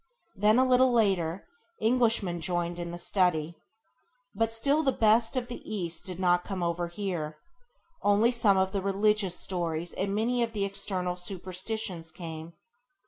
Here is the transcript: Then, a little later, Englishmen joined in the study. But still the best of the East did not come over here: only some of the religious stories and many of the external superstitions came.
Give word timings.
Then, 0.35 0.57
a 0.57 0.67
little 0.67 0.91
later, 0.91 1.45
Englishmen 1.79 2.41
joined 2.41 2.79
in 2.79 2.89
the 2.89 2.97
study. 2.97 3.55
But 4.33 4.51
still 4.51 4.81
the 4.81 4.91
best 4.91 5.35
of 5.37 5.45
the 5.47 5.61
East 5.63 6.05
did 6.07 6.19
not 6.19 6.43
come 6.43 6.63
over 6.63 6.87
here: 6.87 7.37
only 8.01 8.31
some 8.31 8.57
of 8.57 8.71
the 8.71 8.81
religious 8.81 9.37
stories 9.39 9.93
and 9.93 10.15
many 10.15 10.41
of 10.41 10.53
the 10.53 10.65
external 10.65 11.17
superstitions 11.17 12.11
came. 12.11 12.53